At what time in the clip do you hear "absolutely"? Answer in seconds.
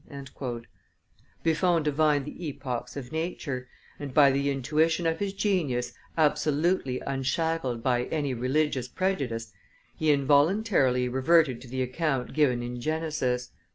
6.17-6.99